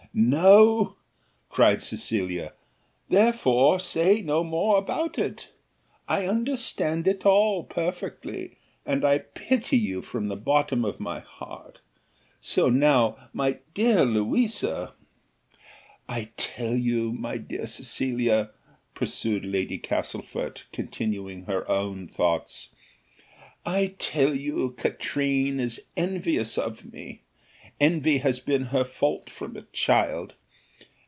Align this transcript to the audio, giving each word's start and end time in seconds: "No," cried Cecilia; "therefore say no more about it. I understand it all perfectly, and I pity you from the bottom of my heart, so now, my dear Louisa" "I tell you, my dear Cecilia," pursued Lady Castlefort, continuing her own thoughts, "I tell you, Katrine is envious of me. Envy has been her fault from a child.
"No," 0.13 0.97
cried 1.47 1.81
Cecilia; 1.81 2.51
"therefore 3.07 3.79
say 3.79 4.21
no 4.21 4.43
more 4.43 4.77
about 4.77 5.17
it. 5.17 5.53
I 6.05 6.27
understand 6.27 7.07
it 7.07 7.25
all 7.25 7.63
perfectly, 7.63 8.57
and 8.85 9.05
I 9.05 9.19
pity 9.19 9.77
you 9.77 10.01
from 10.01 10.27
the 10.27 10.35
bottom 10.35 10.83
of 10.83 10.99
my 10.99 11.21
heart, 11.21 11.79
so 12.41 12.67
now, 12.67 13.29
my 13.31 13.59
dear 13.73 14.03
Louisa" 14.03 14.95
"I 16.09 16.31
tell 16.35 16.75
you, 16.75 17.13
my 17.13 17.37
dear 17.37 17.65
Cecilia," 17.65 18.51
pursued 18.93 19.45
Lady 19.45 19.77
Castlefort, 19.79 20.65
continuing 20.73 21.45
her 21.45 21.65
own 21.71 22.09
thoughts, 22.09 22.71
"I 23.65 23.95
tell 23.97 24.35
you, 24.35 24.75
Katrine 24.77 25.61
is 25.61 25.85
envious 25.95 26.57
of 26.57 26.91
me. 26.91 27.21
Envy 27.79 28.19
has 28.19 28.39
been 28.39 28.65
her 28.65 28.85
fault 28.85 29.27
from 29.27 29.57
a 29.57 29.63
child. 29.73 30.35